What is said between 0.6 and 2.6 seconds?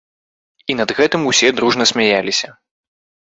І над гэтым усе дружна смяяліся.